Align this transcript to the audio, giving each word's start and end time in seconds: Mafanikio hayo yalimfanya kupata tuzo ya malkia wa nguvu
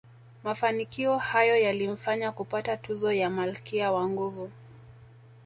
Mafanikio 0.43 1.17
hayo 1.17 1.57
yalimfanya 1.57 2.31
kupata 2.31 2.77
tuzo 2.77 3.11
ya 3.11 3.29
malkia 3.29 3.91
wa 3.91 4.09
nguvu 4.09 4.51